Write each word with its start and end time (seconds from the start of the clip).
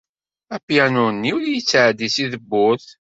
Apyanu-nni 0.55 1.31
ur 1.37 1.43
yettɛeddi 1.49 2.07
seg 2.15 2.27
tewwurt. 2.33 2.87